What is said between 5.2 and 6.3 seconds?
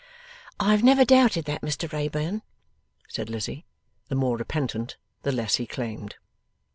the less he claimed.